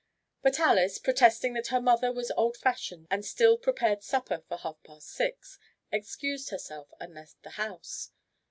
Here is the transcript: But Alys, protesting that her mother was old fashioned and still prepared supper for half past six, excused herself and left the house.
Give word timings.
But 0.41 0.59
Alys, 0.59 0.97
protesting 0.97 1.53
that 1.53 1.67
her 1.67 1.79
mother 1.79 2.11
was 2.11 2.31
old 2.31 2.57
fashioned 2.57 3.05
and 3.11 3.23
still 3.23 3.55
prepared 3.55 4.01
supper 4.01 4.43
for 4.47 4.57
half 4.57 4.81
past 4.81 5.09
six, 5.09 5.59
excused 5.91 6.49
herself 6.49 6.87
and 6.99 7.13
left 7.13 7.43
the 7.43 7.51
house. 7.51 8.09